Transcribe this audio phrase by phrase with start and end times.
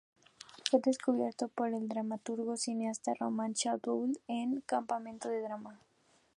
[0.67, 5.79] Fue descubierto por el dramaturgo y cineasta Román Chalbaud en un campamento de drama.